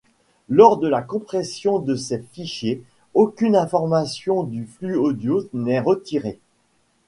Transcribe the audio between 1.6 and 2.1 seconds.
de